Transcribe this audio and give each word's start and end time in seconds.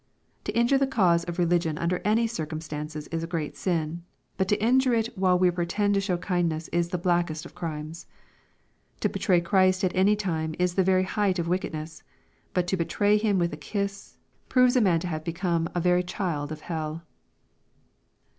To 0.45 0.51
injure 0.53 0.79
the 0.79 0.87
cause 0.87 1.25
of 1.25 1.37
re 1.37 1.45
ligion 1.45 1.77
under 1.79 1.99
any 2.03 2.25
circumstances 2.25 3.05
is 3.09 3.23
a 3.23 3.27
great 3.27 3.55
sin, 3.55 4.01
but 4.35 4.47
to 4.47 4.57
in 4.59 4.79
jure 4.79 4.95
it 4.95 5.15
while 5.15 5.37
we 5.37 5.51
pretend 5.51 5.93
to 5.93 6.01
show 6.01 6.17
kindness 6.17 6.69
is 6.69 6.89
the 6.89 6.97
blackest 6.97 7.45
of 7.45 7.53
crimes. 7.53 8.07
To 9.01 9.09
betray 9.09 9.41
Christ 9.41 9.83
at 9.83 9.95
any 9.95 10.15
time 10.15 10.55
is 10.57 10.73
the 10.73 10.83
very 10.83 11.03
height 11.03 11.37
of 11.37 11.47
wickedness, 11.47 12.01
but 12.51 12.65
to 12.69 12.75
betray 12.77 13.17
Him 13.17 13.37
with 13.37 13.53
a 13.53 13.57
kiss, 13.57 14.17
proves 14.49 14.75
a 14.75 14.81
man 14.81 14.99
to 15.01 15.07
have 15.07 15.23
become 15.23 15.69
a 15.75 15.79
very 15.79 16.01
child 16.01 16.51
of 16.51 16.61
hell. 16.61 17.03